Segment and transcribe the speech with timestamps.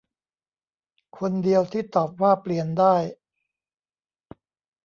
[1.17, 2.95] คนเดียวที่ตอบว่าเปลี่ยนได้